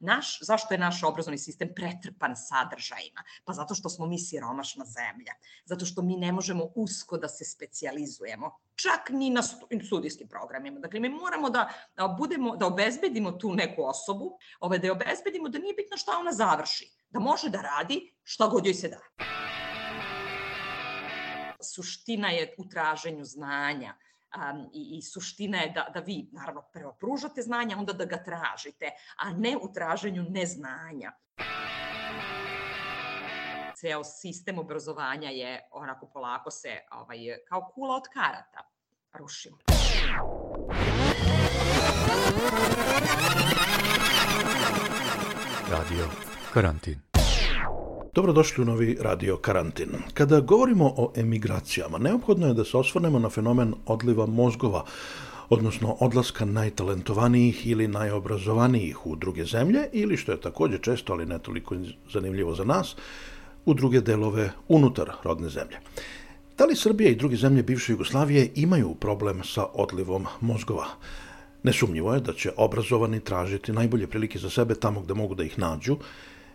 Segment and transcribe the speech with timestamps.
[0.00, 3.22] Naš, zašto je naš obrazovni sistem pretrpan sadržajima?
[3.44, 5.32] Pa zato što smo mi siromašna zemlja.
[5.64, 8.58] Zato što mi ne možemo usko da se specijalizujemo.
[8.74, 9.42] Čak ni na
[9.86, 10.80] studijskim programima.
[10.80, 15.48] Dakle, mi moramo da, da, budemo, da obezbedimo tu neku osobu, ovaj, da je obezbedimo
[15.48, 16.90] da nije bitno šta ona završi.
[17.10, 19.00] Da može da radi šta god joj se da.
[21.74, 23.94] Suština je u traženju znanja
[24.36, 28.24] um, i, i suština je da, da vi, naravno, prvo pružate znanja, onda da ga
[28.24, 31.12] tražite, a ne u traženju neznanja.
[33.76, 37.18] Ceo sistem obrazovanja je onako polako se ovaj,
[37.48, 38.70] kao kula od karata
[39.12, 39.52] rušio.
[45.70, 46.08] Radio
[46.54, 47.07] Karantin
[48.18, 49.88] Dobrodošli u novi Radio Karantin.
[50.14, 54.84] Kada govorimo o emigracijama, neophodno je da se osvrnemo na fenomen odliva mozgova,
[55.48, 61.38] odnosno odlaska najtalentovanijih ili najobrazovanijih u druge zemlje ili, što je takođe često, ali ne
[61.38, 61.76] toliko
[62.12, 62.96] zanimljivo za nas,
[63.64, 65.78] u druge delove unutar rodne zemlje.
[66.58, 70.86] Da li Srbija i druge zemlje bivše Jugoslavije imaju problem sa odlivom mozgova?
[71.62, 75.58] Nesumnjivo je da će obrazovani tražiti najbolje prilike za sebe tamo gde mogu da ih
[75.58, 75.96] nađu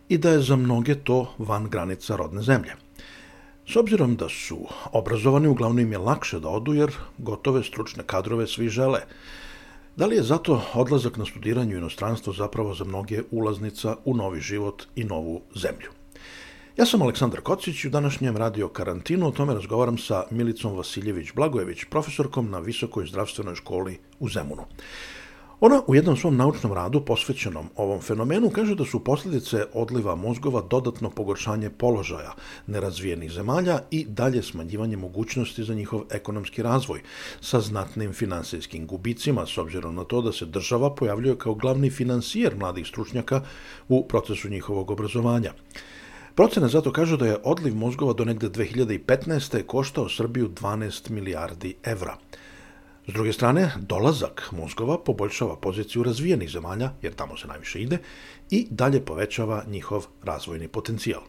[0.10, 2.76] i da je za mnoge to van granica rodne zemlje.
[3.68, 8.48] S obzirom da su obrazovani, uglavnom im je lakše da odu jer gotove stručne kadrove
[8.48, 9.00] svi žele.
[9.96, 14.42] Da li je zato odlazak na studiranje u inostranstvo zapravo za mnoge ulaznica u novi
[14.42, 15.90] život i novu zemlju?
[16.78, 21.86] Ja sam Aleksandar Kocić i u današnjem radio karantinu o tome razgovaram sa Milicom Vasiljević-Blagojević,
[21.90, 24.64] profesorkom na Visokoj zdravstvenoj školi u Zemunu.
[25.66, 30.62] Ona u jednom svom naučnom radu posvećenom ovom fenomenu kaže da su posljedice odliva mozgova
[30.62, 32.34] dodatno pogoršanje položaja
[32.68, 37.02] nerazvijenih zemalja i dalje smanjivanje mogućnosti za njihov ekonomski razvoj
[37.42, 42.56] sa znatnim finansijskim gubicima s obzirom na to da se država pojavljuje kao glavni finansijer
[42.56, 43.42] mladih stručnjaka
[43.90, 45.54] u procesu njihovog obrazovanja.
[46.36, 49.64] Procene zato kažu da je odliv mozgova do negde 2015.
[49.66, 52.18] koštao Srbiju 12 milijardi evra.
[53.08, 57.98] S druge strane, dolazak mozgova poboljšava poziciju razvijenih zemalja, jer tamo se najviše ide,
[58.50, 61.22] i dalje povećava njihov razvojni potencijal.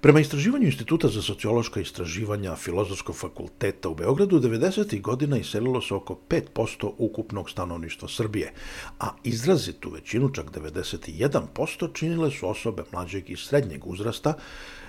[0.00, 5.00] Prema istraživanju Instituta za sociološka istraživanja Filozofskog fakulteta u Beogradu, 90.
[5.00, 8.52] godina iselilo se oko 5% ukupnog stanovništva Srbije,
[9.00, 14.34] a izrazitu većinu, čak 91%, činile su osobe mlađeg i srednjeg uzrasta,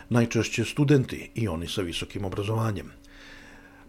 [0.09, 2.91] najčešće studenti i oni sa visokim obrazovanjem.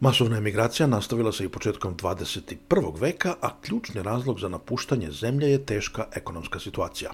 [0.01, 3.01] Masovna emigracija nastavila se i početkom 21.
[3.01, 7.11] veka, a ključni razlog za napuštanje zemlje je teška ekonomska situacija.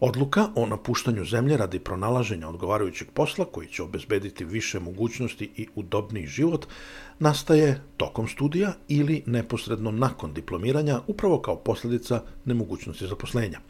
[0.00, 6.26] Odluka o napuštanju zemlje radi pronalaženja odgovarajućeg posla koji će obezbediti više mogućnosti i udobniji
[6.26, 6.66] život
[7.18, 13.60] nastaje tokom studija ili neposredno nakon diplomiranja upravo kao posljedica nemogućnosti zaposlenja.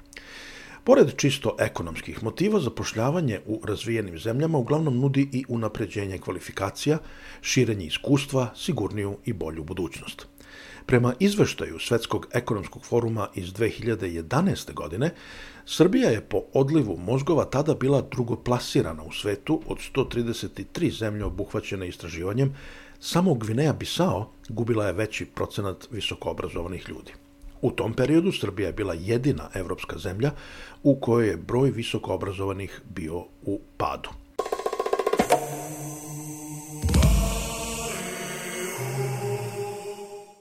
[0.85, 6.99] Pored čisto ekonomskih motiva, zapošljavanje u razvijenim zemljama uglavnom nudi i unapređenje kvalifikacija,
[7.41, 10.27] širenje iskustva, sigurniju i bolju budućnost.
[10.87, 14.75] Prema izveštaju Svetskog ekonomskog foruma iz 2011.
[14.75, 15.11] godine,
[15.67, 22.57] Srbija je po odlivu mozgova tada bila drugoplasirana u svetu od 133 zemlje obuhvaćene istraživanjem,
[23.01, 27.22] samo Gvineja Bisao gubila je veći procenat visokoobrazovanih ljudi.
[27.63, 30.31] U tom periodu Srbija je bila jedina evropska zemlja
[30.83, 34.11] u kojoj je broj visokoobrazovanih bio u padu.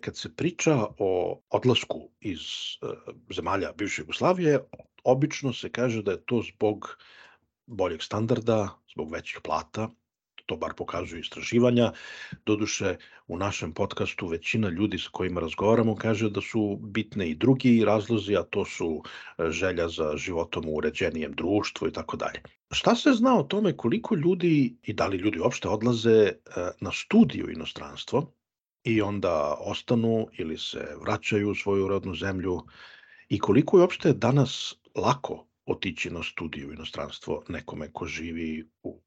[0.01, 2.39] Kad se priča o odlasku iz
[2.81, 2.89] uh,
[3.35, 4.59] zemalja bivše Jugoslavije,
[5.03, 6.97] obično se kaže da je to zbog
[7.65, 9.89] boljeg standarda, zbog većih plata,
[10.51, 11.93] to bar pokazuju istraživanja.
[12.45, 12.95] Doduše,
[13.27, 18.35] u našem podcastu većina ljudi sa kojima razgovaramo kaže da su bitne i drugi razlozi,
[18.35, 22.41] a to su e, želja za životom u uređenijem društvu i tako dalje.
[22.71, 26.33] Šta se zna o tome koliko ljudi i da li ljudi uopšte odlaze e,
[26.81, 28.33] na studiju inostranstvo
[28.83, 32.59] i onda ostanu ili se vraćaju u svoju rodnu zemlju
[33.29, 38.99] i koliko je uopšte danas lako otići na studiju u inostranstvo nekome ko živi u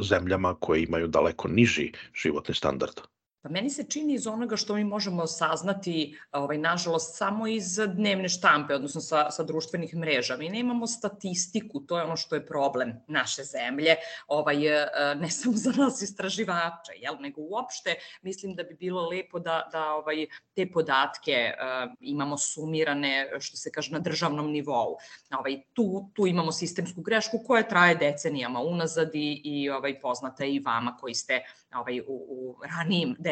[0.00, 1.92] zemljama koje imaju daleko niži
[2.22, 3.00] životni standard.
[3.42, 8.28] Pa meni se čini iz onoga što mi možemo saznati, ovaj, nažalost, samo iz dnevne
[8.28, 10.36] štampe, odnosno sa, sa društvenih mreža.
[10.36, 13.96] Mi nemamo statistiku, to je ono što je problem naše zemlje,
[14.26, 19.38] ovaj, e, ne samo za nas istraživača, jel, nego uopšte mislim da bi bilo lepo
[19.38, 24.96] da, da ovaj, te podatke uh, imamo sumirane, što se kaže, na državnom nivou.
[25.38, 30.58] Ovaj, tu, tu imamo sistemsku grešku koja traje decenijama unazad i, i ovaj, poznata i
[30.58, 31.42] vama koji ste
[31.74, 33.31] ovaj, u, u ranijim decenijama,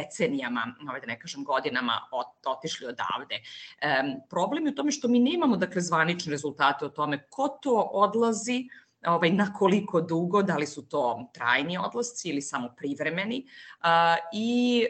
[0.88, 3.40] ovaj, da ne kažem godinama, ot, otišli odavde.
[3.40, 7.90] Um, problem je u tome što mi nemamo dakle zvanične rezultate o tome ko to
[7.92, 8.68] odlazi,
[9.06, 13.46] ovaj, na koliko dugo, da li su to trajni odlasci ili samo privremeni
[14.32, 14.86] i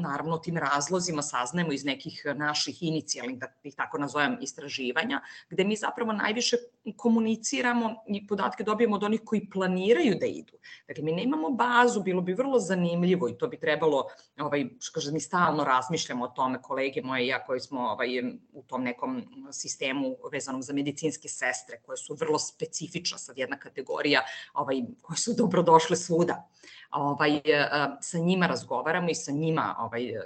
[0.00, 5.20] naravno tim razlozima saznajemo iz nekih naših inicijalnih, da ih tako nazovem, istraživanja,
[5.50, 6.56] gde mi zapravo najviše
[6.96, 10.52] komuniciramo i podatke dobijemo od onih koji planiraju da idu.
[10.88, 14.06] Dakle, mi nemamo bazu, bilo bi vrlo zanimljivo i to bi trebalo,
[14.40, 18.08] ovaj, što kaže, mi stalno razmišljamo o tome, kolege moje i ja koji smo ovaj,
[18.52, 24.20] u tom nekom sistemu vezanom za medicinske sestre, koje su vrlo specifična, sad jedna kategorija
[24.54, 26.48] ovaj, koje su dobrodošle svuda.
[26.90, 27.68] Ovaj, e,
[28.00, 30.20] sa njima razgovaramo i sa njima ovaj, e,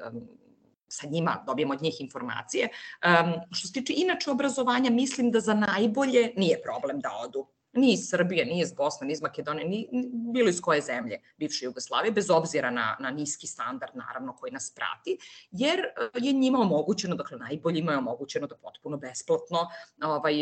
[0.88, 2.68] sa njima dobijemo od njih informacije.
[2.68, 7.46] Um, što se tiče inače obrazovanja, mislim da za najbolje nije problem da odu
[7.76, 11.20] ni iz Srbije, ni iz Bosne, ni iz Makedonije, ni, ni bilo iz koje zemlje
[11.36, 15.18] bivše Jugoslavije, bez obzira na, na niski standard, naravno, koji nas prati,
[15.50, 19.68] jer e, je njima omogućeno, dakle, najboljima je omogućeno da potpuno besplatno
[20.02, 20.34] ovaj,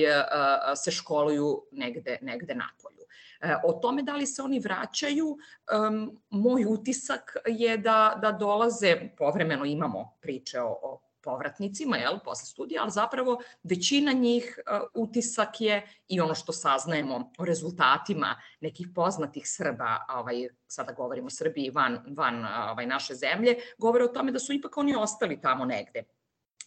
[0.76, 3.02] se školuju negde, negde napolju.
[3.02, 3.34] E,
[3.64, 9.64] o tome da li se oni vraćaju, um, moj utisak je da, da dolaze, povremeno
[9.64, 15.88] imamo priče o, o povratnicima, jel, posle studija, ali zapravo većina njih uh, utisak je
[16.08, 21.99] i ono što saznajemo o rezultatima nekih poznatih Srba, ovaj, sada govorimo o Srbiji van,
[22.17, 26.05] van ovaj, naše zemlje, govore o tome da su ipak oni ostali tamo negde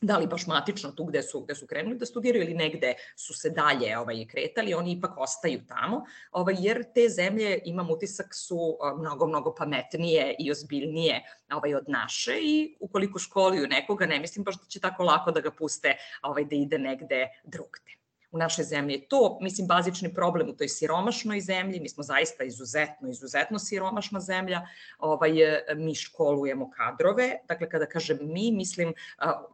[0.01, 3.33] da li baš matično tu gde su, gde su krenuli da studiraju ili negde su
[3.33, 8.77] se dalje ovaj, kretali, oni ipak ostaju tamo, ovaj, jer te zemlje, imam utisak, su
[8.99, 11.23] mnogo, mnogo pametnije i ozbiljnije
[11.53, 15.41] ovaj, od naše i ukoliko školuju nekoga, ne mislim baš da će tako lako da
[15.41, 17.96] ga puste ovaj, da ide negde drugde
[18.37, 19.05] našoj zemlji.
[19.09, 24.61] To, mislim, bazični problem u toj siromašnoj zemlji, mi smo zaista izuzetno, izuzetno siromašna zemlja,
[24.99, 25.31] ovaj,
[25.75, 28.93] mi školujemo kadrove, dakle, kada kažem mi, mislim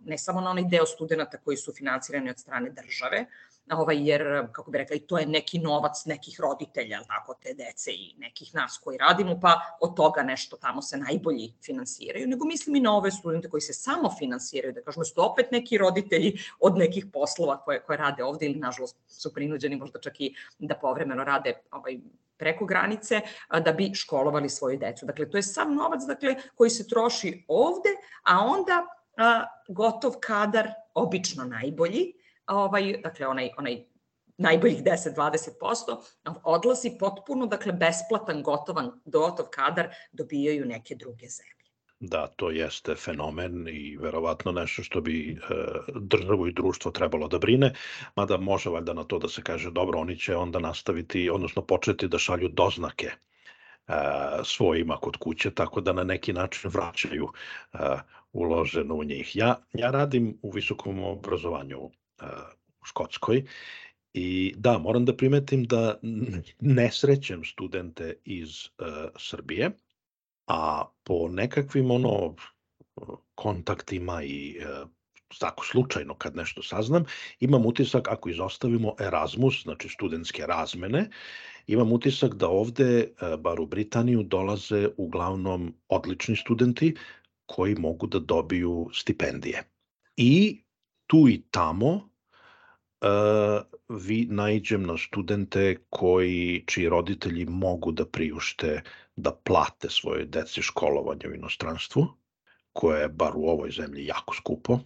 [0.05, 3.25] ne samo na onaj deo studenta koji su financirani od strane države,
[3.71, 7.91] ovaj, jer, kako bi rekla, i to je neki novac nekih roditelja, tako, te dece
[7.91, 12.75] i nekih nas koji radimo, pa od toga nešto tamo se najbolji finansiraju, nego mislim
[12.75, 16.77] i na ove studente koji se samo finansiraju, da kažemo, su opet neki roditelji od
[16.77, 21.23] nekih poslova koje, koje rade ovde ili, nažalost, su prinuđeni možda čak i da povremeno
[21.23, 21.97] rade ovaj,
[22.37, 23.21] preko granice
[23.65, 25.05] da bi školovali svoju decu.
[25.05, 27.89] Dakle, to je sam novac dakle, koji se troši ovde,
[28.23, 28.85] a onda
[29.17, 32.13] a, gotov kadar, obično najbolji,
[32.47, 33.83] ovaj, dakle onaj, onaj
[34.37, 35.97] najboljih 10-20%,
[36.43, 41.63] odlazi potpuno, dakle, besplatan, gotovan, gotov kadar dobijaju neke druge zemlje.
[41.99, 45.37] Da, to jeste fenomen i verovatno nešto što bi e,
[45.95, 47.73] državu i društvo trebalo da brine,
[48.15, 52.07] mada može valjda na to da se kaže dobro, oni će onda nastaviti, odnosno početi
[52.07, 53.93] da šalju doznake e,
[54.43, 57.29] svojima kod kuće, tako da na neki način vraćaju
[57.73, 57.77] e,
[58.33, 59.35] uloženo u njih.
[59.35, 61.89] Ja, ja radim u visokom obrazovanju
[62.81, 63.43] u Škotskoj
[64.13, 65.99] i da, moram da primetim da
[66.59, 68.87] ne srećem studente iz uh,
[69.17, 69.71] Srbije,
[70.47, 72.35] a po nekakvim ono
[73.35, 74.89] kontaktima i uh,
[75.39, 77.05] tako slučajno kad nešto saznam,
[77.39, 81.09] imam utisak ako izostavimo Erasmus, znači studentske razmene,
[81.67, 86.95] imam utisak da ovde, bar u Britaniju, dolaze uglavnom odlični studenti
[87.45, 89.63] koji mogu da dobiju stipendije.
[90.17, 90.63] I
[91.07, 92.12] tu i tamo uh,
[93.89, 98.81] vi naiđem na studente koji, čiji roditelji mogu da priušte
[99.15, 102.07] da plate svoje deci školovanje u inostranstvu,
[102.73, 104.79] koje je bar u ovoj zemlji jako skupo.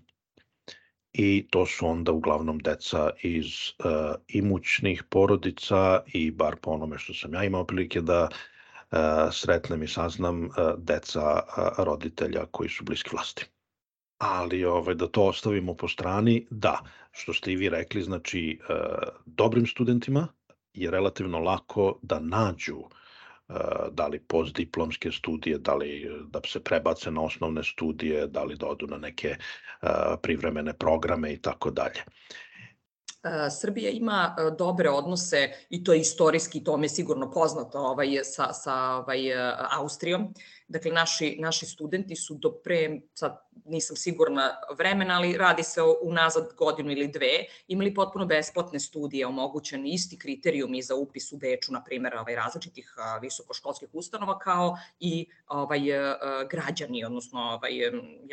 [1.13, 7.13] I to su onda uglavnom deca iz uh, imućnih porodica i bar po onome što
[7.13, 8.98] sam ja imao prilike da uh,
[9.32, 13.46] sretnem i saznam uh, deca uh, roditelja koji su bliski vlasti
[14.18, 16.82] ali ovaj, da to ostavimo po strani, da,
[17.18, 18.74] što ste i vi rekli, znači e,
[19.26, 20.28] dobrim studentima
[20.74, 23.54] je relativno lako da nađu e,
[23.92, 28.68] da li postdiplomske studije, da li da se prebace na osnovne studije, da li da
[28.68, 29.38] odu na neke e,
[30.22, 32.04] privremene programe i tako dalje.
[33.60, 38.74] Srbija ima dobre odnose i to je istorijski, to me sigurno poznato ovaj, sa, sa
[38.74, 39.20] ovaj,
[39.80, 40.34] Austrijom.
[40.68, 45.96] Dakle, naši, naši studenti su do pre, sad nisam sigurna vremena, ali radi se o
[46.02, 51.72] unazad godinu ili dve, imali potpuno besplatne studije, omogućeni isti kriterijumi za upis u Beču,
[51.74, 55.82] na primjer, ovaj, različitih visokoškolskih ustanova, kao i ovaj,
[56.50, 57.72] građani, odnosno ovaj,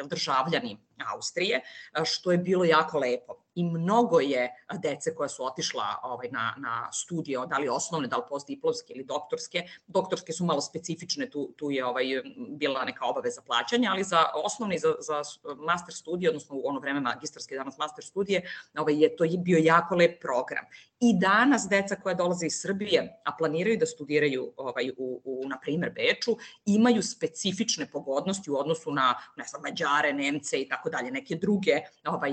[0.05, 0.79] državljani
[1.15, 1.61] Austrije,
[2.05, 3.44] što je bilo jako lepo.
[3.55, 4.51] I mnogo je
[4.83, 9.05] dece koja su otišla ovaj, na, na studije, da li osnovne, da li postdiplomske ili
[9.05, 9.63] doktorske.
[9.87, 12.05] Doktorske su malo specifične, tu, tu je ovaj,
[12.49, 15.23] bila neka obaveza plaćanja, ali za osnovne i za, za
[15.57, 18.43] master studije, odnosno u ono vreme magistarske, danas master studije,
[18.79, 20.65] ovaj, je to je bio jako lep program.
[21.01, 25.59] I danas deca koja dolaze iz Srbije, a planiraju da studiraju ovaj, u, u na
[25.61, 31.11] primer, Beču, imaju specifične pogodnosti u odnosu na, ne znam, Mađare, Nemce i tako dalje,
[31.11, 32.33] neke druge ovaj,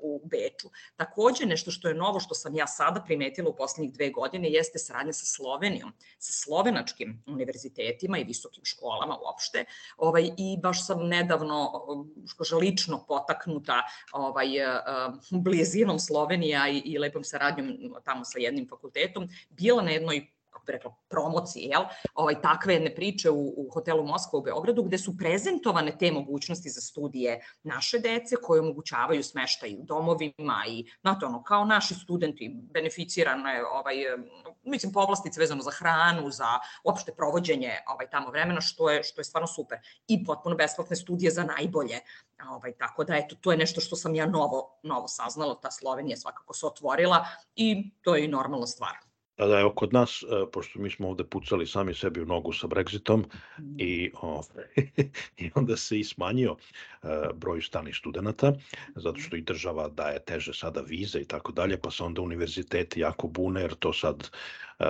[0.00, 0.70] u Beču.
[0.96, 4.78] Takođe, nešto što je novo, što sam ja sada primetila u poslednjih dve godine, jeste
[4.78, 9.64] saradnja sa Slovenijom, sa slovenačkim univerzitetima i visokim školama uopšte.
[9.96, 11.72] Ovaj, I baš sam nedavno,
[12.26, 14.48] što lično potaknuta ovaj,
[15.30, 20.26] blizinom Slovenija i, i lepom saradnjom tamo sa jednim fakultetom, bila na jednoj
[20.64, 21.82] kako bi rekla, promocije, jel?
[22.14, 26.70] Ovaj, takve jedne priče u, u hotelu Moskva u Beogradu, gde su prezentovane te mogućnosti
[26.70, 32.50] za studije naše dece koje omogućavaju smeštaj u domovima i, znate, ono, kao naši studenti,
[32.54, 33.96] beneficirane, ovaj,
[34.64, 39.24] mislim, povlastice vezano za hranu, za uopšte provođenje ovaj, tamo vremena, što je, što je
[39.24, 39.78] stvarno super.
[40.08, 42.00] I potpuno besplatne studije za najbolje.
[42.50, 46.16] Ovaj, tako da, eto, to je nešto što sam ja novo, novo saznala, ta Slovenija
[46.16, 47.24] svakako se otvorila
[47.56, 49.13] i to je i normalna stvar.
[49.36, 52.52] Da, da, evo, kod nas, e, pošto mi smo ovde pucali sami sebi u nogu
[52.52, 53.24] sa Brexitom
[53.58, 53.74] mm.
[53.78, 54.42] i, o,
[55.42, 56.56] i onda se i smanjio
[57.02, 58.52] e, broj stanih studenta,
[58.96, 63.00] zato što i država daje teže sada vize i tako dalje, pa se onda univerziteti
[63.00, 64.30] jako bune jer to sad
[64.78, 64.86] uh,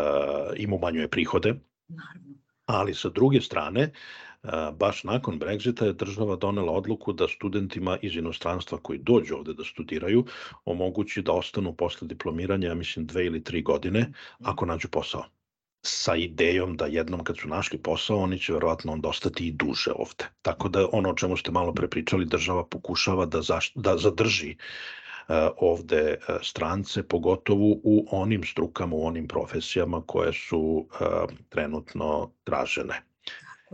[0.56, 1.54] im umanjuje prihode.
[1.88, 2.34] Naravno.
[2.66, 3.90] Ali sa druge strane,
[4.72, 9.64] baš nakon Brexita je država donela odluku da studentima iz inostranstva koji dođu ovde da
[9.64, 10.24] studiraju
[10.64, 14.50] omogući da ostanu posle diplomiranja, ja mislim, dve ili tri godine, mhm.
[14.50, 15.24] ako nađu posao.
[15.86, 19.92] Sa idejom da jednom kad su našli posao, oni će verovatno onda ostati i duže
[19.92, 20.24] ovde.
[20.42, 24.56] Tako da ono o čemu ste malo prepričali, država pokušava da, zaš, da zadrži
[25.56, 30.88] ovde strance, pogotovo u onim strukama, u onim profesijama koje su
[31.48, 33.02] trenutno tražene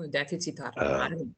[0.02, 1.32] Je, deficitarno, naravno.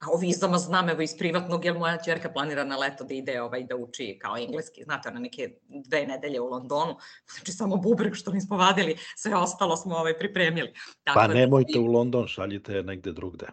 [0.00, 3.42] A o vizama znam, evo iz privatnog, jer moja čerka planira na leto da ide
[3.42, 6.96] ovaj, da uči kao engleski, znate, na neke dve nedelje u Londonu,
[7.34, 10.72] znači samo bubreg što nismo vadili, sve ostalo smo ovaj, pripremili.
[11.04, 13.46] Tako pa da nemojte da, u London, šaljite negde drugde.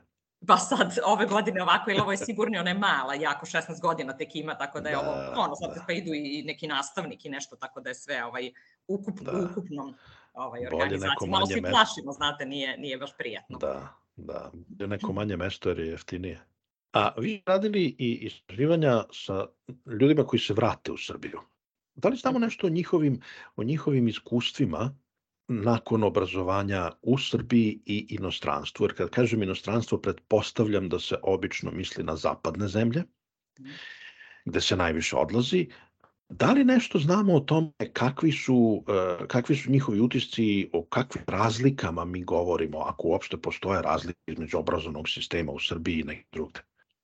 [0.48, 4.18] Pa sad, ove godine ovako, ili ovo je sigurno, ona je mala, jako 16 godina
[4.18, 5.84] tek ima, tako da je da, ovo, ono, sad da.
[5.88, 8.52] pa idu i neki nastavnik i nešto, tako da je sve ovaj,
[8.88, 9.32] ukup, da.
[9.52, 9.96] ukupnom
[10.38, 11.30] ovaj, organizaciji.
[11.30, 13.58] Malo se plašimo, znate, nije, nije baš prijatno.
[13.58, 14.52] Da, da.
[14.88, 16.42] Neko manje mesto jer je jeftinije.
[16.94, 19.46] A vi radili i istraživanja sa
[20.02, 21.40] ljudima koji se vrate u Srbiju.
[21.96, 23.22] Da li znamo nešto o njihovim,
[23.56, 24.96] o njihovim iskustvima
[25.48, 28.86] nakon obrazovanja u Srbiji i inostranstvu?
[28.86, 33.04] Jer kad kažem inostranstvo, pretpostavljam da se obično misli na zapadne zemlje,
[33.60, 33.70] mhm.
[34.46, 35.68] gde se najviše odlazi,
[36.30, 41.24] Da li nešto znamo o tome kakvi su, e, kakvi su njihovi utisci, o kakvim
[41.28, 46.60] razlikama mi govorimo, ako uopšte postoje razlike između obrazovnog sistema u Srbiji i nekih drugde?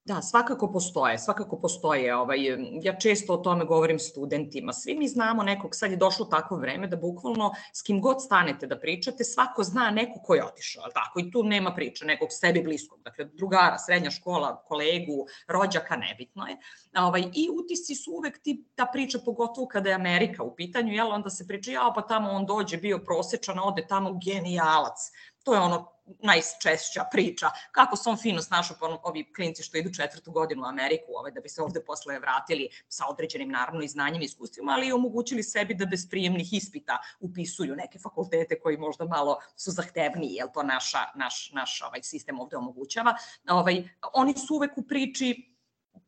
[0.05, 2.15] Da, svakako postoje, svakako postoje.
[2.15, 2.39] Ovaj,
[2.81, 4.73] ja često o tome govorim studentima.
[4.73, 8.67] Svi mi znamo nekog, sad je došlo takvo vreme da bukvalno s kim god stanete
[8.67, 11.19] da pričate, svako zna neko ko je otišao, tako?
[11.19, 16.57] I tu nema priče, nekog sebi bliskog, dakle drugara, srednja škola, kolegu, rođaka, nebitno je.
[16.97, 21.11] Ovaj, I utisci su uvek ti, ta priča, pogotovo kada je Amerika u pitanju, jel,
[21.11, 25.11] onda se priča, ja, pa tamo on dođe, bio prosečan, ode tamo genijalac.
[25.43, 29.93] To je ono najčešća priča, kako se on fino snašao po ovi klinci što idu
[29.93, 33.87] četvrtu godinu u Ameriku, ovaj, da bi se ovde posle vratili sa određenim, naravno, i
[33.87, 38.77] znanjem i iskustvima, ali i omogućili sebi da bez prijemnih ispita upisuju neke fakultete koji
[38.77, 43.15] možda malo su zahtevniji, jel to naša, naš, naš ovaj, sistem ovde omogućava.
[43.49, 45.52] Ovaj, oni su uvek u priči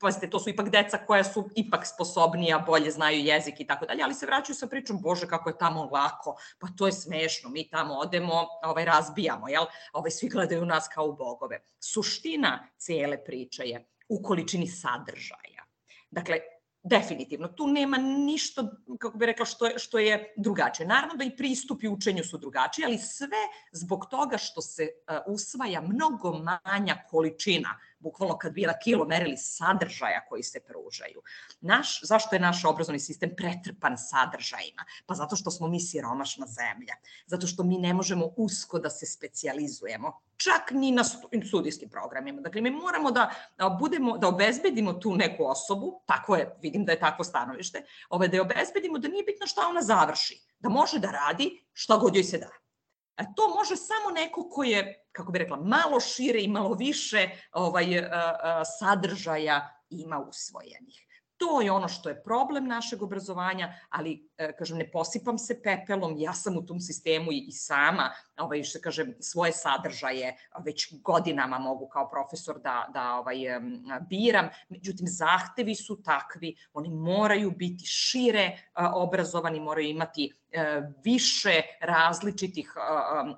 [0.06, 4.04] pazite, to su ipak deca koja su ipak sposobnija, bolje znaju jezik i tako dalje,
[4.04, 7.70] ali se vraćaju sa pričom, bože, kako je tamo lako, pa to je smešno, mi
[7.70, 9.66] tamo odemo, ovaj, razbijamo, jel?
[9.94, 11.60] Ovaj, svi gledaju nas kao bogove.
[11.80, 15.66] Suština cele priče je u količini sadržaja.
[16.12, 16.40] Dakle,
[16.86, 18.64] definitivno, tu nema ništa,
[19.00, 20.88] kako bih rekla, što je, što je drugačije.
[20.88, 25.82] Naravno da i pristupi učenju su drugačiji, ali sve zbog toga što se uh, usvaja
[25.82, 31.22] mnogo manja količina bukvalno kad bi na kilo merili sadržaja koji se pružaju.
[31.62, 34.86] Naš, zašto je naš obrazovni sistem pretrpan sadržajima?
[35.06, 36.96] Pa zato što smo mi siromašna zemlja.
[37.26, 40.14] Zato što mi ne možemo usko da se specializujemo.
[40.38, 41.04] Čak ni na
[41.48, 42.42] studijskim programima.
[42.42, 46.92] Dakle, mi moramo da, da budemo, da obezbedimo tu neku osobu, tako je, vidim da
[46.92, 51.00] je takvo stanovište, ove, da je obezbedimo da nije bitno šta ona završi, da može
[51.00, 52.64] da radi šta god joj se da.
[53.15, 57.29] A to može samo neko ko je, kako bih rekla, malo šire i malo više
[57.51, 57.86] ovaj,
[58.79, 61.05] sadržaja ima usvojenih.
[61.38, 66.15] To je ono što je problem našeg obrazovanja, ali, e, kažem, ne posipam se pepelom,
[66.18, 71.88] ja sam u tom sistemu i, sama, ovaj, što kažem, svoje sadržaje već godinama mogu
[71.88, 73.38] kao profesor da, da ovaj,
[74.10, 78.58] biram, međutim, zahtevi su takvi, oni moraju biti šire
[78.94, 82.74] obrazovani, moraju imati e, više različitih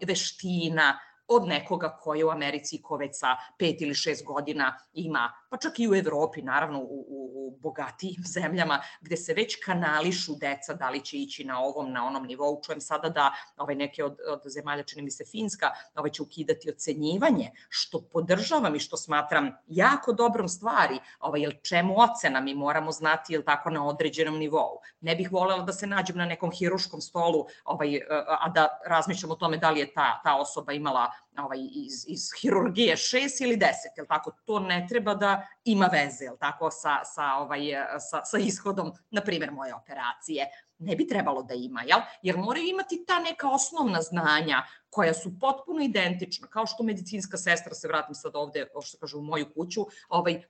[0.07, 5.31] veština, od nekoga ko je u Americi ko već sa pet ili šest godina ima,
[5.49, 10.35] pa čak i u Evropi, naravno u, u, u bogatijim zemljama, gde se već kanališu
[10.35, 12.61] deca da li će ići na ovom, na onom nivou.
[12.65, 16.69] Čujem sada da ovaj, neke od, od zemalja, čini mi se Finska, ovaj, će ukidati
[16.69, 22.91] ocenjivanje, što podržavam i što smatram jako dobrom stvari, ovaj, jer čemu ocena mi moramo
[22.91, 24.79] znati, jel tako, na određenom nivou.
[25.01, 28.01] Ne bih volela da se nađem na nekom hiruškom stolu, ovaj,
[28.39, 32.29] a da razmišljam o tome da li je ta, ta osoba imala ovaj, iz, iz
[32.41, 34.31] hirurgije 6 ili 10, jel tako?
[34.45, 37.61] To ne treba da ima veze, jel tako, sa, sa, ovaj,
[38.09, 40.47] sa, sa ishodom, na primjer, moje operacije.
[40.79, 41.99] Ne bi trebalo da ima, jel?
[42.21, 47.75] Jer moraju imati ta neka osnovna znanja koja su potpuno identična, kao što medicinska sestra,
[47.75, 50.41] se vratim sad ovde, što kaže, u moju kuću, ovaj,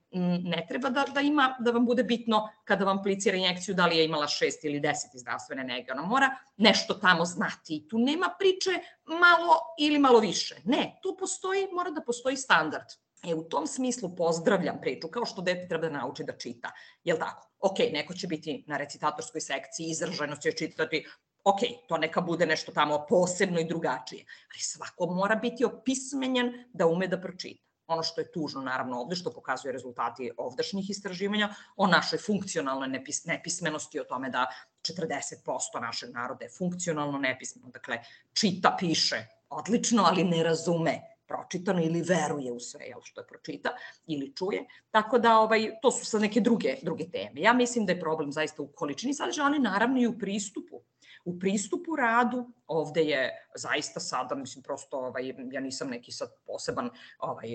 [0.43, 3.97] ne treba da, da ima, da vam bude bitno kada vam plicira injekciju da li
[3.97, 5.91] je imala šest ili deset zdravstvene nege.
[5.91, 7.87] Ona mora nešto tamo znati.
[7.89, 8.71] Tu nema priče
[9.05, 10.55] malo ili malo više.
[10.63, 12.87] Ne, tu postoji, mora da postoji standard.
[13.23, 16.71] E, u tom smislu pozdravljam priču, kao što dete treba da nauči da čita.
[17.03, 17.46] Jel tako?
[17.59, 21.05] Ok, neko će biti na recitatorskoj sekciji, izraženo će čitati,
[21.43, 26.87] ok, to neka bude nešto tamo posebno i drugačije, ali svako mora biti opismenjen da
[26.87, 27.63] ume da pročita.
[27.87, 33.25] Ono što je tužno, naravno, ovde, što pokazuje rezultati ovdašnjih istraživanja o našoj funkcionalnoj nepis,
[33.25, 34.45] nepismenosti, o tome da
[34.81, 38.01] 40% našeg naroda je funkcionalno nepismeno, dakle,
[38.33, 43.69] čita, piše odlično, ali ne razume pročitano ili veruje u sve jel, što je pročita
[44.07, 44.65] ili čuje.
[44.91, 47.41] Tako da ovaj, to su sad neke druge, druge teme.
[47.41, 50.81] Ja mislim da je problem zaista u količini sadržaja, ali naravno i u pristupu
[51.27, 56.89] u pristupu radu, ovde je zaista sada, mislim, prosto, ovaj, ja nisam neki sad poseban
[57.19, 57.49] ovaj,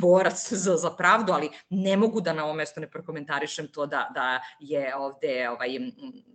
[0.00, 4.10] borac za, za pravdu, ali ne mogu da na ovom mestu ne prokomentarišem to da,
[4.14, 5.78] da je ovde ovaj,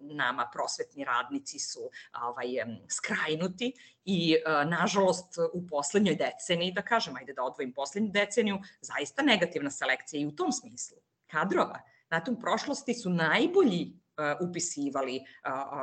[0.01, 1.89] nama prosvetni radnici su
[2.21, 2.47] ovaj,
[2.89, 3.73] skrajnuti
[4.05, 10.21] i nažalost u poslednjoj deceniji, da kažem, ajde da odvojim poslednju deceniju, zaista negativna selekcija
[10.21, 10.97] i u tom smislu
[11.27, 11.79] kadrova.
[12.07, 14.02] Znate, u prošlosti su najbolji
[14.41, 15.21] upisivali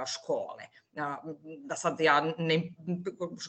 [0.06, 0.64] škole.
[1.58, 2.72] Da sad ja ne,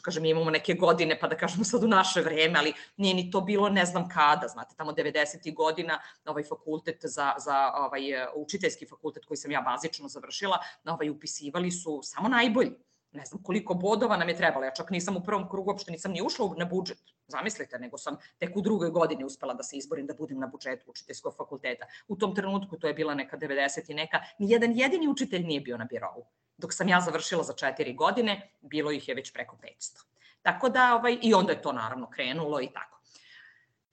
[0.02, 3.40] kažem, imamo neke godine, pa da kažemo sad u naše vreme, ali nije ni to
[3.40, 5.54] bilo ne znam kada, znate, tamo 90.
[5.54, 8.02] godina ovaj fakultet za, za ovaj,
[8.36, 13.74] učiteljski fakultet koji sam ja bazično završila, ovaj, upisivali su samo najbolji ne znam koliko
[13.74, 14.64] bodova nam je trebalo.
[14.64, 18.16] Ja čak nisam u prvom krugu, uopšte nisam ni ušla na budžet, zamislite, nego sam
[18.38, 21.86] tek u drugoj godini uspela da se izborim da budem na budžetu učiteljskog fakulteta.
[22.08, 25.60] U tom trenutku, to je bila neka 90 i neka, ni jedan jedini učitelj nije
[25.60, 26.26] bio na birovu.
[26.58, 30.04] Dok sam ja završila za četiri godine, bilo ih je već preko 500.
[30.42, 33.00] Tako da, ovaj, i onda je to naravno krenulo i tako.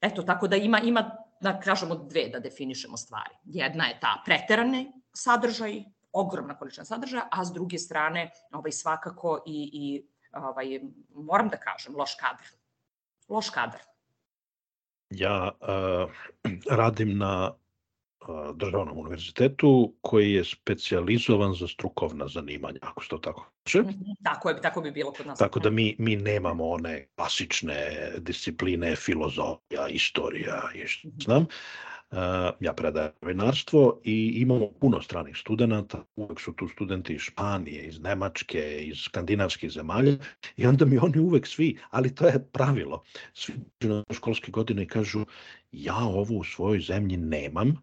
[0.01, 3.35] Eto, tako da ima, ima da kažemo dve da definišemo stvari.
[3.43, 9.69] Jedna je ta preterane sadržaj, ogromna količina sadržaja, a s druge strane ovaj, svakako i,
[9.73, 10.79] i ovaj,
[11.15, 12.47] moram da kažem, loš kadar.
[13.29, 13.81] Loš kadar.
[15.09, 16.11] Ja uh,
[16.69, 23.45] radim na uh, državnom univerzitetu koji je specializovan za strukovna zanimanja, ako se to tako
[23.63, 23.81] kaže.
[23.81, 25.39] Mhm, tako je, tako bi bilo kod nas.
[25.39, 31.19] Tako da mi, mi nemamo one klasične discipline, filozofija, istorija i što mhm.
[31.19, 31.43] znam.
[31.43, 31.98] Eh,
[32.59, 37.99] ja predajem novinarstvo i imamo puno stranih studenta, uvek su tu studenti iz Španije, iz
[37.99, 40.13] Nemačke, iz skandinavskih zemalja
[40.57, 45.25] i onda mi oni uvek svi, ali to je pravilo, svi na školske godine kažu
[45.71, 47.75] ja ovo u svojoj zemlji nemam,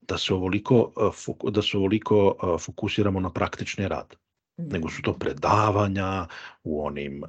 [0.00, 4.14] da se ovoliko, eh, da se ovoliko eh, fokusiramo na praktični rad.
[4.56, 6.26] Nego su to predavanja
[6.64, 7.28] u onim uh,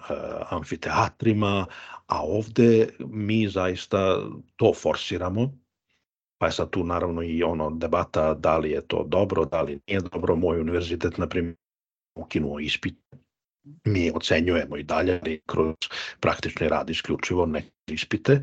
[0.49, 1.65] amfiteatrima,
[2.07, 4.17] a ovde mi zaista
[4.55, 5.58] to forsiramo
[6.39, 9.79] Pa je sad tu naravno i ono debata da li je to dobro, da li
[9.87, 10.35] nije dobro.
[10.35, 11.55] Moj univerzitet, na primjer,
[12.15, 12.95] ukinuo ispit.
[13.85, 15.75] Mi ocenjujemo i dalje ali kroz
[16.19, 18.41] praktični rad isključivo neke ispite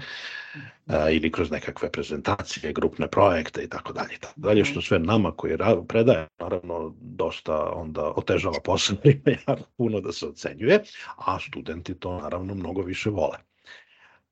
[0.86, 4.18] a, ili kroz nekakve prezentacije, grupne projekte i tako dalje.
[4.20, 5.56] Tako dalje, što sve nama koji
[5.88, 8.96] predaje, naravno, dosta onda otežava posao,
[9.48, 10.82] jako puno da se ocenjuje,
[11.16, 13.38] a studenti to naravno mnogo više vole.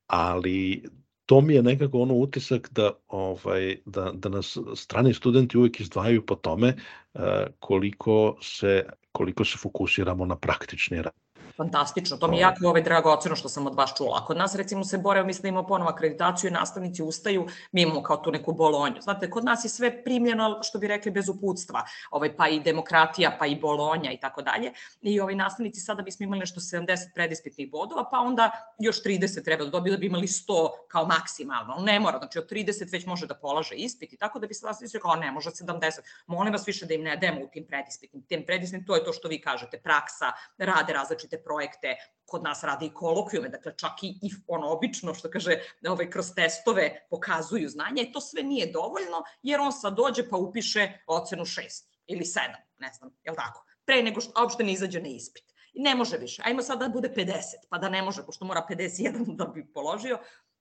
[0.06, 0.84] Ali
[1.26, 6.26] to mi je nekako ono utisak da, ovaj, da, da nas strani studenti uvek izdvajaju
[6.26, 6.76] po tome
[7.14, 7.20] uh,
[7.60, 11.23] koliko, se, koliko se fokusiramo na praktični rad.
[11.56, 14.24] Fantastično, to mi je jako ovaj, drago oceno što sam od vas čula.
[14.26, 18.02] Kod nas recimo se bore, mislim da imamo ponovo akreditaciju i nastavnici ustaju, mi imamo
[18.02, 19.00] kao tu neku bolonju.
[19.00, 23.36] Znate, kod nas je sve primljeno, što bi rekli, bez uputstva, ovaj, pa i demokratija,
[23.38, 24.72] pa i bolonja i tako dalje.
[25.02, 29.64] I ovaj, nastavnici sada bismo imali nešto 70 predispitnih bodova, pa onda još 30 treba
[29.64, 31.74] da dobiju da bi imali 100 kao maksimalno.
[31.78, 34.66] Ne mora, znači od 30 već može da polaže ispit i tako da bi se
[34.66, 36.00] vas rekao, ne, može 70.
[36.26, 38.22] Molim vas više da im ne dajemo u tim predispitnim.
[38.22, 42.86] Tim predispitnim, to je to što vi kažete, praksa, rade različite projekte, kod nas rade
[42.86, 48.02] i kolokvijume, dakle čak i, i ono obično što kaže ovaj, kroz testove pokazuju znanje,
[48.02, 52.40] i to sve nije dovoljno jer on sad dođe pa upiše ocenu 6 ili 7,
[52.78, 53.64] ne znam, je li tako?
[53.84, 55.44] Pre nego što uopšte ne izađe na ispit.
[55.74, 56.42] I ne može više.
[56.44, 60.18] Ajmo sad da bude 50, pa da ne može, pošto mora 51 da bi položio.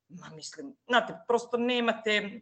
[0.08, 2.42] Ma mislim, znate, prosto nemate,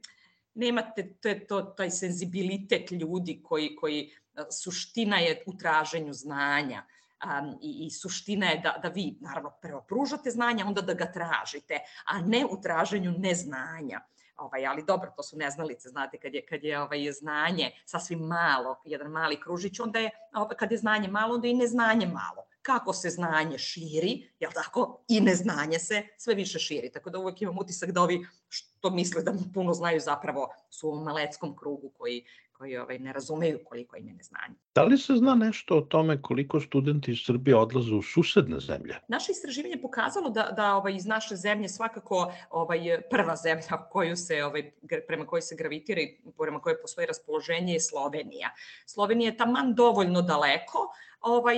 [0.53, 4.11] nemate to, to, taj senzibilitet ljudi koji, koji
[4.51, 6.83] suština je u traženju znanja
[7.25, 11.11] um, i, i suština je da, da vi, naravno, prvo pružate znanja, onda da ga
[11.11, 14.01] tražite, a ne u traženju neznanja.
[14.37, 18.81] Ovaj, ali dobro, to su neznalice, znate, kad je, kad je ovaj, znanje sasvim malo,
[18.85, 22.51] jedan mali kružić, onda je, ovaj, kad je znanje malo, onda je i neznanje malo
[22.61, 26.91] kako se znanje širi, jel tako, i neznanje se sve više širi.
[26.91, 31.03] Tako da uvek imam utisak da ovi što misle da puno znaju zapravo su u
[31.03, 32.25] maleckom krugu koji,
[32.61, 34.55] koji ovaj, ne razumeju koliko im je neznanje.
[34.75, 38.99] Da li se zna nešto o tome koliko studenti iz Srbije odlaze u susedne zemlje?
[39.07, 44.43] Naše istraživanje pokazalo da, da ovaj, iz naše zemlje svakako ovaj, prva zemlja koju se,
[44.45, 44.71] ovaj,
[45.07, 48.53] prema kojoj se gravitira i prema kojoj postoji raspoloženje je Slovenija.
[48.85, 51.57] Slovenija je taman dovoljno daleko, ovaj,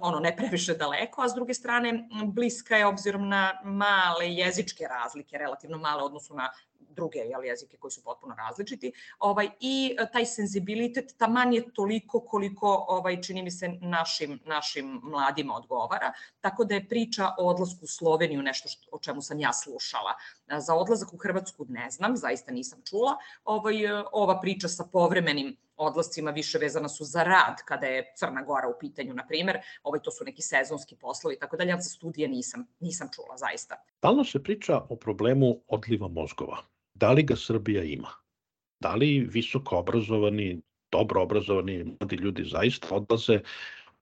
[0.00, 5.38] ono, ne previše daleko, a s druge strane bliska je obzirom na male jezičke razlike,
[5.38, 6.50] relativno male odnosu na
[6.94, 8.92] druge jel, jezike koji su potpuno različiti.
[9.18, 15.54] Ovaj, I taj senzibilitet taman je toliko koliko ovaj, čini mi se našim, našim mladima
[15.54, 16.12] odgovara.
[16.40, 20.14] Tako da je priča o odlasku u Sloveniju nešto što, o čemu sam ja slušala.
[20.58, 23.16] Za odlazak u Hrvatsku ne znam, zaista nisam čula.
[23.44, 23.74] Ovaj,
[24.12, 28.78] ova priča sa povremenim odlascima više vezana su za rad, kada je Crna Gora u
[28.80, 32.66] pitanju, na primer, ovaj, to su neki sezonski poslovi, tako dalje, ali za studije nisam,
[32.80, 33.76] nisam čula, zaista.
[33.98, 36.56] Stalno se priča o problemu odliva mozgova.
[36.94, 38.10] Da li ga Srbija ima?
[38.80, 40.60] Da li visoko obrazovani,
[40.92, 43.40] dobro obrazovani mladi ljudi zaista odlaze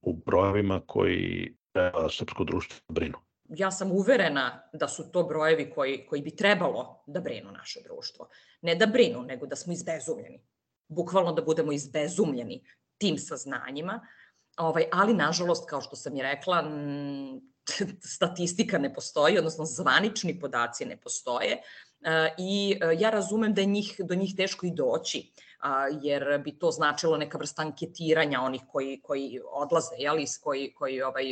[0.00, 3.18] u brojevima koji treba srpsko društvo brinu?
[3.48, 8.28] ja sam uverena da su to brojevi koji, koji bi trebalo da brinu naše društvo.
[8.62, 10.44] Ne da brinu, nego da smo izbezumljeni
[10.88, 12.64] bukvalno da budemo izbezumljeni
[12.98, 14.06] tim saznanjima,
[14.56, 16.64] ovaj, ali nažalost, kao što sam i rekla,
[18.16, 21.62] statistika ne postoji, odnosno zvanični podaci ne postoje
[22.38, 25.30] i e, ja razumem da je njih, do njih teško i doći
[26.02, 31.24] jer bi to značilo neka vrsta anketiranja onih koji, koji odlaze, jeli, koji, koji, ovaj,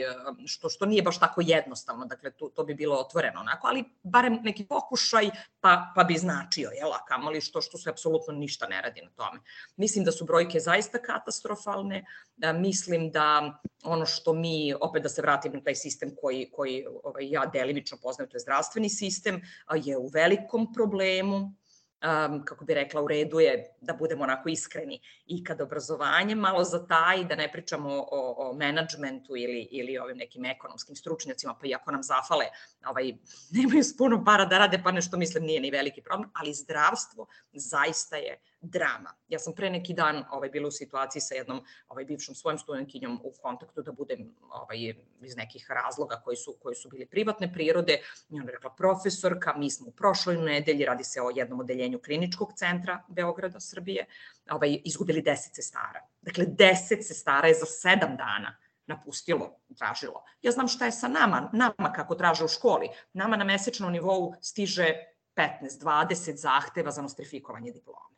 [0.47, 4.39] što, što nije baš tako jednostavno, dakle to, to bi bilo otvoreno onako, ali barem
[4.43, 8.83] neki pokušaj pa, pa bi značio, jel, a kamoli što, što se apsolutno ništa ne
[8.83, 9.41] radi na tome.
[9.77, 12.05] Mislim da su brojke zaista katastrofalne,
[12.37, 16.87] da mislim da ono što mi, opet da se vratim na taj sistem koji, koji
[17.03, 19.43] ovaj, ja delimično poznajem, to je zdravstveni sistem,
[19.75, 21.55] je u velikom problemu,
[22.03, 25.01] um, kako bi rekla, u redu je da budemo onako iskreni.
[25.27, 30.45] I kad obrazovanje malo zataji, da ne pričamo o, o menadžmentu ili, ili ovim nekim
[30.45, 32.45] ekonomskim stručnjacima, pa iako nam zafale,
[32.87, 33.13] ovaj,
[33.51, 38.17] nemaju puno para da rade, pa nešto mislim nije ni veliki problem, ali zdravstvo zaista
[38.17, 39.15] je drama.
[39.29, 43.21] Ja sam pre neki dan ovaj, bila u situaciji sa jednom ovaj, bivšom svojom studentkinjom
[43.25, 48.01] u kontaktu da budem ovaj, iz nekih razloga koji su, koji su bili privatne prirode.
[48.31, 52.53] I ona rekla, profesorka, mi smo u prošloj nedelji, radi se o jednom odeljenju kliničkog
[52.57, 54.07] centra Beograda, Srbije,
[54.51, 56.01] ovaj, izgubili deset sestara.
[56.23, 60.25] Dakle, deset sestara je za sedam dana napustilo, tražilo.
[60.43, 62.89] Ja znam šta je sa nama, nama kako traže u školi.
[63.13, 64.95] Nama na mesečnom nivou stiže
[65.37, 68.11] 15-20 zahteva za nostrifikovanje diplome.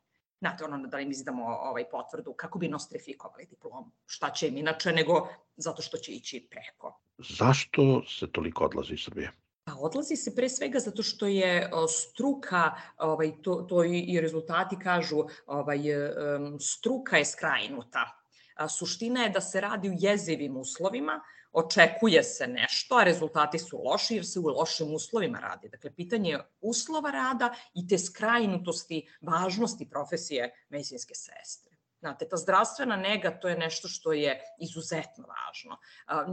[0.43, 3.91] Znate, ono da im izdamo ovaj potvrdu kako bi nostrifikovali diplomu.
[4.07, 7.01] Šta će im inače nego zato što će ići preko.
[7.19, 9.31] Zašto se toliko odlazi iz Srbije?
[9.65, 15.23] Pa odlazi se pre svega zato što je struka, ovaj, to, to i rezultati kažu,
[15.47, 15.79] ovaj,
[16.61, 18.11] struka je skrajnuta.
[18.79, 21.21] Suština je da se radi u jezivim uslovima,
[21.53, 25.69] očekuje se nešto, a rezultati su loši jer se u lošim uslovima radi.
[25.69, 31.73] Dakle, pitanje je uslova rada i te skrajnutosti važnosti profesije medicinske sestre.
[32.03, 35.77] Znate, ta zdravstvena nega, to je nešto što je izuzetno važno.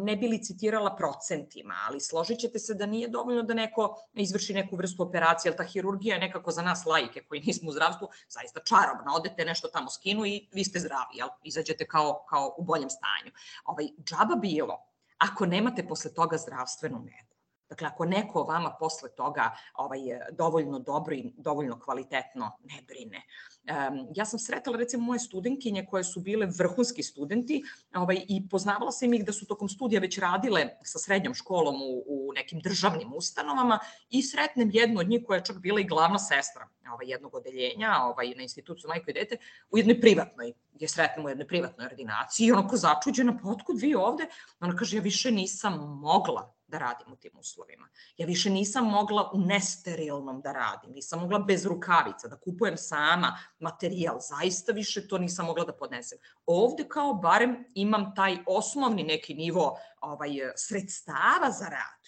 [0.03, 4.53] Ne bi li citirala procentima, ali složit ćete se da nije dovoljno da neko izvrši
[4.53, 8.09] neku vrstu operacije, ali ta hirurgija je nekako za nas lajke koji nismo u zdravstvu
[8.29, 9.15] zaista čarobna.
[9.15, 11.29] Odete nešto tamo skinu i vi ste zdravi, jel?
[11.43, 13.31] izađete kao, kao u boljem stanju.
[13.65, 14.88] Ovaj, džaba bilo
[15.19, 17.28] ako nemate posle toga zdravstvenu negu.
[17.69, 19.99] Dakle, ako neko vama posle toga ovaj,
[20.31, 23.21] dovoljno dobro i dovoljno kvalitetno ne brine.
[23.69, 27.63] Um, ja sam sretala recimo moje studenkinje koje su bile vrhunski studenti
[27.95, 32.03] ovaj, i poznavala sam ih da su tokom studija već radile sa srednjom školom u,
[32.07, 33.79] u nekim državnim ustanovama
[34.09, 38.03] i sretnem jednu od njih koja je čak bila i glavna sestra ovaj, jednog odeljenja
[38.03, 39.37] ovaj, na institutu majko i dete
[39.71, 43.95] u jednoj privatnoj, je sretnem u jednoj privatnoj ordinaciji i onako začuđena, pa otkud vi
[43.95, 44.27] ovde?
[44.59, 47.87] Ona kaže, ja više nisam mogla da radim u tim uslovima.
[48.17, 53.37] Ja više nisam mogla u nesterilnom da radim, nisam mogla bez rukavica, da kupujem sama
[53.59, 56.19] materijal, zaista više to nisam mogla da podnesem.
[56.45, 61.98] Ovde kao barem imam taj osnovni neki nivo ovaj, sredstava za rad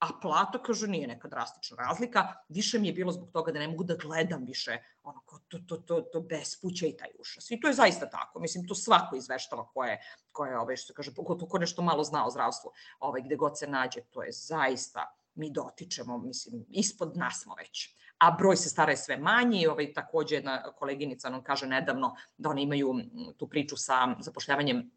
[0.00, 3.68] a plata, kaže, nije neka drastična razlika, više mi je bilo zbog toga da ne
[3.68, 7.50] mogu da gledam više ono, to, to, to, to bespuće i taj ušas.
[7.50, 8.40] I to je zaista tako.
[8.40, 10.00] Mislim, to svako izveštava ko je,
[10.32, 13.58] ko je ovaj, što kaže, pogotovo ko nešto malo zna o zdravstvu, ovaj, gde god
[13.58, 18.68] se nađe, to je zaista, mi dotičemo, mislim, ispod nas smo već a broj se
[18.68, 19.66] stara je sve manji.
[19.66, 22.94] Ovaj, takođe jedna koleginica nam kaže nedavno da oni imaju
[23.36, 24.90] tu priču sa zapošljavanjem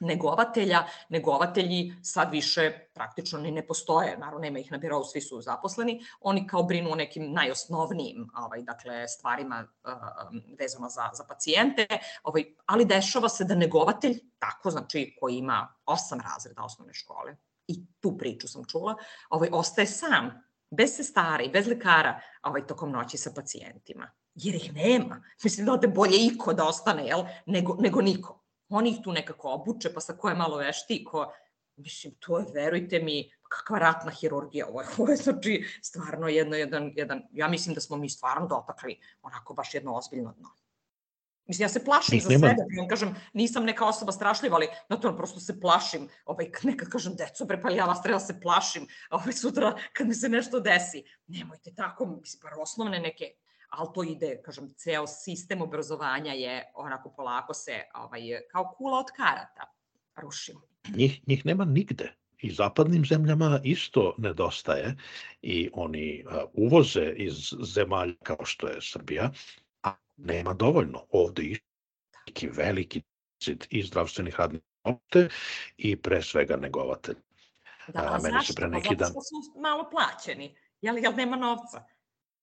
[0.00, 5.40] negovatelja, negovatelji sad više praktično ni ne postoje, naravno nema ih na birovu, svi su
[5.40, 9.92] zaposleni, oni kao brinu o nekim najosnovnijim ovaj, dakle, stvarima uh,
[10.58, 11.86] vezano za, za pacijente,
[12.22, 17.36] ovaj, ali dešava se da negovatelj, tako znači koji ima osam razreda osnovne škole,
[17.68, 18.94] i tu priču sam čula,
[19.30, 24.10] ovaj, ostaje sam, bez sestara i bez lekara ovaj, tokom noći sa pacijentima.
[24.34, 25.22] Jer ih nema.
[25.44, 28.37] Mislim da ode bolje iko da ostane, jel, nego, nego niko.
[28.68, 31.26] Oni ih tu nekako obuče, pa sa ko je malo vešti, ko,
[31.76, 36.56] mislim, to je, verujte mi, kakva ratna hirurgija ovo je, ovo je znači stvarno jedno,
[36.56, 40.48] jedan, jedan, ja mislim da smo mi stvarno dotakli onako baš jedno ozbiljno dno.
[41.48, 45.16] Mislim, ja se plašim za sebe, ja kažem, nisam neka osoba strašljiva, ali na to
[45.16, 48.86] prosto se plašim, ovaj, nekad kažem, deco, bre, pa ja vas treba da se plašim,
[49.10, 51.04] ovaj, sutra kad mi se nešto desi.
[51.26, 53.32] Nemojte tako, mislim, bar osnovne neke
[53.68, 58.20] ali to ide, kažem, ceo sistem obrazovanja je onako polako se ovaj,
[58.52, 59.74] kao kula od karata
[60.16, 60.60] rušio.
[60.94, 62.14] Njih, njih nema nigde.
[62.42, 64.96] I zapadnim zemljama isto nedostaje
[65.42, 69.30] i oni uvoze iz zemalja kao što je Srbija,
[69.82, 71.04] a nema dovoljno.
[71.10, 71.58] Ovde i
[72.26, 73.02] neki veliki
[73.70, 75.28] i zdravstvenih radnih opte
[75.76, 77.16] i pre svega negovatelj.
[77.88, 78.52] Da, a, meni zašto?
[78.52, 81.84] Se pre neki pa zato što su malo plaćeni, jel, jel nema novca?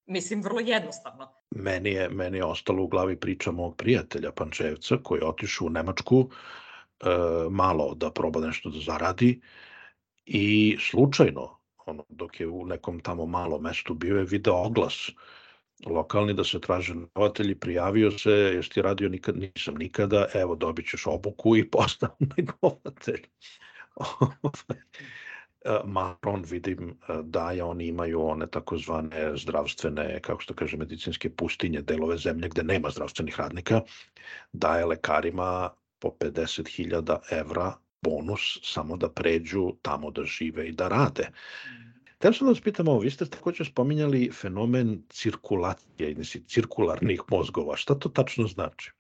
[0.06, 1.28] Mislim, vrlo jednostavno.
[1.52, 5.70] Meni je, meni je ostalo u glavi priča mog prijatelja Pančevca koji je otišao u
[5.70, 7.06] Nemačku e,
[7.50, 9.42] malo da proba nešto da zaradi
[10.26, 15.10] i slučajno, ono, dok je u nekom tamo malo mestu bio je video oglas
[15.86, 20.90] lokalni da se traže negovatelji, prijavio se, jesi ti radio nikad, nisam nikada, evo dobit
[20.90, 23.22] ćeš obuku i postao negovatelj.
[25.86, 31.30] Maron vidim e, da je oni imaju one takozvane zdravstvene, kako se to kaže, medicinske
[31.30, 33.82] pustinje, delove zemlje gde nema zdravstvenih radnika,
[34.54, 41.30] daje lekarima po 50.000 evra bonus samo da pređu tamo da žive i da rade.
[42.18, 46.16] Teo sam da vas pitam ovo, vi ste takođe spominjali fenomen cirkulacije,
[46.48, 47.78] cirkularnih mozgova.
[47.78, 48.92] Šta to tačno znači?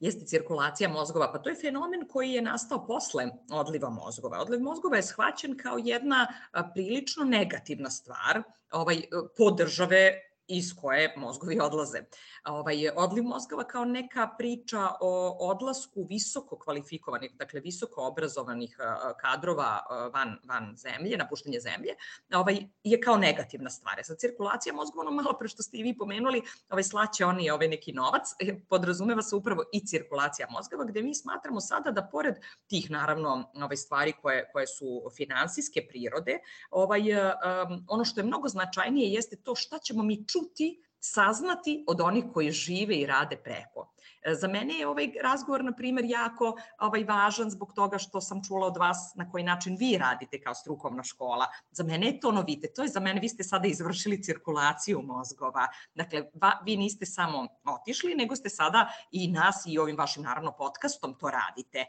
[0.00, 4.40] Jeste cirkulacija mozgova, pa to je fenomen koji je nastao posle odliva mozgova.
[4.40, 6.26] Odliv mozgova je shvaćen kao jedna
[6.74, 9.02] prilično negativna stvar ovaj,
[9.36, 11.98] po države iz koje mozgovi odlaze.
[12.44, 18.76] Ovaj, odliv mozgova kao neka priča o odlasku visoko kvalifikovanih, dakle visoko obrazovanih
[19.20, 19.80] kadrova
[20.14, 21.94] van, van zemlje, napuštenje zemlje,
[22.34, 24.00] ovaj, je kao negativna stvar.
[24.04, 27.68] Sa cirkulacija mozgova, ono malo pre što ste i vi pomenuli, ovaj, slaće oni ovaj
[27.68, 32.34] neki novac, e, podrazumeva se upravo i cirkulacija mozgova, gde mi smatramo sada da pored
[32.66, 36.38] tih naravno ovaj, stvari koje, koje su finansijske prirode,
[36.70, 42.00] ovaj, um, ono što je mnogo značajnije jeste to šta ćemo mi čuti saznati od
[42.00, 43.92] onih koji žive i rade preko.
[44.34, 48.66] Za mene je ovaj razgovor, na primer, jako ovaj, važan zbog toga što sam čula
[48.66, 51.46] od vas na koji način vi radite kao strukovna škola.
[51.70, 52.68] Za mene je to novite.
[52.76, 55.68] To je za mene, vi ste sada izvršili cirkulaciju mozgova.
[55.94, 60.52] Dakle, va, vi niste samo otišli, nego ste sada i nas i ovim vašim, naravno,
[60.52, 61.84] podcastom to radite.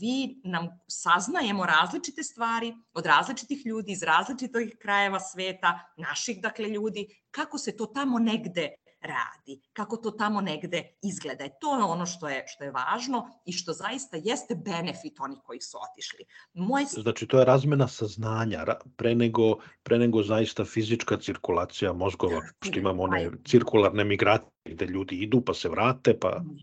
[0.00, 7.06] Vi nam saznajemo različite stvari od različitih ljudi iz različitih krajeva sveta, naših, dakle, ljudi,
[7.30, 11.44] kako se to tamo negde radi, kako to tamo negde izgleda.
[11.44, 15.38] E, to je ono što je, što je važno i što zaista jeste benefit onih
[15.44, 16.24] koji su otišli.
[16.52, 16.86] Moje...
[16.86, 18.64] Znači, to je razmena saznanja,
[18.96, 25.16] pre nego, pre nego zaista fizička cirkulacija mozgova, što imamo one cirkularne migracije gde ljudi
[25.16, 26.38] idu pa se vrate, pa...
[26.40, 26.56] Mhm.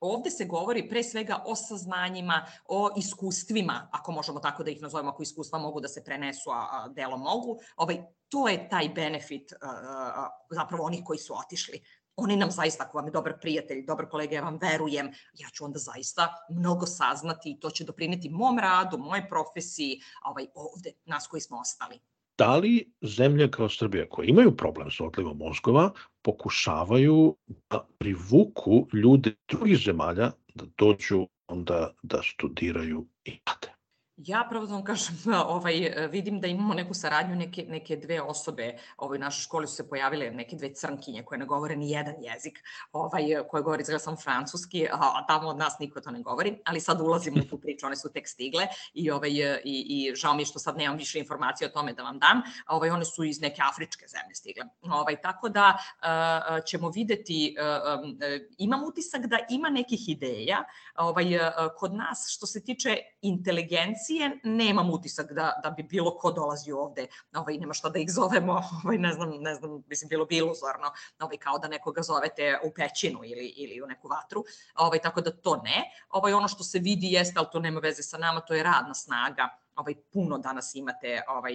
[0.00, 5.10] Ovde se govori pre svega o saznanjima, o iskustvima, ako možemo tako da ih nazovemo,
[5.10, 7.58] ako iskustva mogu da se prenesu, a, a delo mogu.
[7.76, 8.02] Ovaj,
[8.32, 9.58] to je taj benefit uh,
[10.50, 11.82] zapravo onih koji su otišli
[12.16, 15.64] oni nam zaista, ako vam je dobar prijatelj, dobar kolega, ja vam verujem, ja ću
[15.64, 21.26] onda zaista mnogo saznati i to će doprineti mom radu, moje profesiji, ovaj, ovde, nas
[21.26, 22.00] koji smo ostali.
[22.38, 25.90] Da li zemlje kao Srbija koje imaju problem sa odlivom mozgova
[26.22, 27.36] pokušavaju
[27.70, 33.71] da privuku ljude drugih zemalja da dođu onda da studiraju i rade?
[34.16, 35.16] Ja pravo da vam kažem,
[35.56, 39.74] ovaj, vidim da imamo neku saradnju, neke, neke dve osobe ovaj, u našoj školi su
[39.74, 43.98] se pojavile, neke dve crnkinje koje ne govore ni jedan jezik, ovaj, koje govori izgleda
[43.98, 47.60] sam francuski, a, tamo od nas niko to ne govori, ali sad ulazimo u tu
[47.60, 50.96] priču, one su tek stigle i, ovaj, i, i žao mi je što sad nemam
[50.96, 54.64] više informacije o tome da vam dam, ovaj, one su iz neke afričke zemlje stigle.
[54.82, 58.02] Ovaj, tako da a, ćemo videti, a, a,
[58.58, 61.24] imam utisak da ima nekih ideja ovaj,
[61.76, 66.72] kod nas što se tiče inteligencije, agencije, nemam utisak da, da bi bilo ko dolazi
[66.72, 68.52] ovde, ovaj, nema šta da ih zovemo,
[68.84, 72.70] ovaj, ne znam, ne znam, mislim, bilo bi iluzorno, ovaj, kao da nekoga zovete u
[72.74, 75.90] pećinu ili, ili u neku vatru, ovaj, tako da to ne.
[76.10, 78.94] Ovaj, ono što se vidi jeste, ali to nema veze sa nama, to je radna
[78.94, 81.54] snaga, ovaj, puno danas imate ovaj,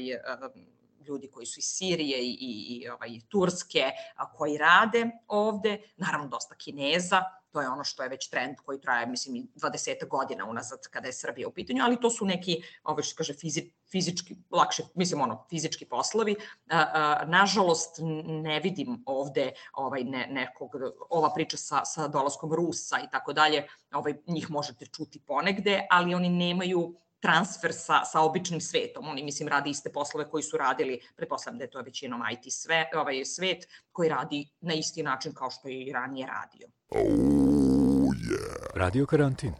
[1.07, 6.27] ljudi koji su iz Sirije i, i, i ovaj, Turske a, koji rade ovde, naravno
[6.27, 7.23] dosta Kineza,
[7.57, 11.13] to je ono što je već trend koji traje, mislim, 20 godina unazad kada je
[11.13, 15.45] Srbija u pitanju, ali to su neki, ovo što kaže, fizi, fizički, lakše, mislim, ono,
[15.49, 16.35] fizički poslovi.
[16.69, 20.75] A, a, nažalost, ne vidim ovde ovaj, ne, nekog,
[21.09, 26.15] ova priča sa, sa dolaskom Rusa i tako dalje, ovaj, njih možete čuti ponegde, ali
[26.15, 29.07] oni nemaju transfer sa, sa običnim svetom.
[29.07, 32.89] Oni, mislim, radi iste poslove koji su radili, pretpostavljam da je to većinom IT sve,
[32.95, 36.67] ovaj svet, koji radi na isti način kao što je i ranije radio.
[36.89, 38.57] Oh, yeah.
[38.75, 39.53] Radio karantin.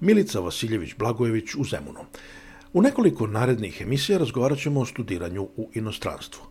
[0.00, 2.00] Milica Vasiljević-Blagojević u Zemunu.
[2.72, 6.42] U nekoliko narednih emisija razgovarat ćemo o studiranju u inostranstvu.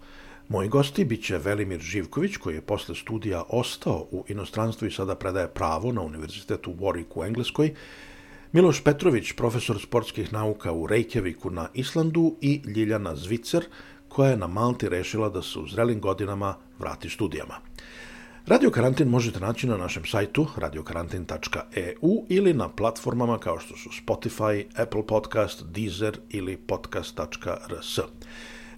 [0.48, 5.48] Moji gosti biće Velimir Živković, koji je posle studija ostao u inostranstvu i sada predaje
[5.48, 7.76] pravo na Univerzitetu Warwick u Engleskoj,
[8.54, 13.66] Miloš Petrović, profesor sportskih nauka u Reykjaviku na Islandu i Ljiljana Zvicer,
[14.10, 17.56] koja je na Malti rešila da se u zrelim godinama vrati studijama.
[18.48, 24.66] Radio Karantin možete naći na našem sajtu radiokarantin.eu ili na platformama kao što su Spotify,
[24.76, 28.00] Apple Podcast, Deezer ili podcast.rs.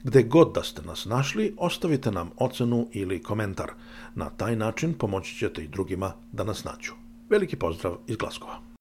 [0.03, 3.71] Gde god da ste nas našli, ostavite nam ocenu ili komentar.
[4.15, 6.93] Na taj način pomoći ćete i drugima da nas nađu.
[7.29, 8.73] Veliki pozdrav iz Glaskova.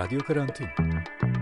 [0.00, 1.39] Radio Karantin.